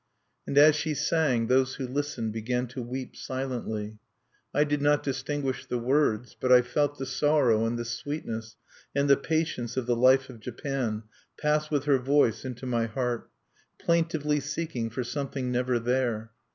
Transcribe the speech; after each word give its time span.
And 0.47 0.57
as 0.57 0.75
she 0.75 0.95
sang, 0.95 1.45
those 1.45 1.75
who 1.75 1.85
listened 1.87 2.33
began 2.33 2.65
to 2.69 2.81
weep 2.81 3.15
silently. 3.15 3.99
I 4.51 4.63
did 4.63 4.81
not 4.81 5.03
distinguish 5.03 5.67
the 5.67 5.77
words; 5.77 6.35
but 6.39 6.51
I 6.51 6.63
felt 6.63 6.97
the 6.97 7.05
sorrow 7.05 7.65
and 7.67 7.77
the 7.77 7.85
sweetness 7.85 8.55
and 8.95 9.07
the 9.07 9.15
patience 9.15 9.77
of 9.77 9.85
the 9.85 9.95
life 9.95 10.27
of 10.27 10.39
Japan 10.39 11.03
pass 11.39 11.69
with 11.69 11.83
her 11.83 11.99
voice 11.99 12.43
into 12.43 12.65
my 12.65 12.87
heart, 12.87 13.29
plaintively 13.79 14.39
seeking 14.39 14.89
for 14.89 15.03
something 15.03 15.51
never 15.51 15.77
there. 15.77 16.31